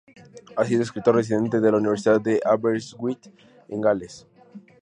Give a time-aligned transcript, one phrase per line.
[0.55, 3.31] Ha sido escritor residente en la Universidad de Aberystwyth,
[3.69, 4.25] en Gales.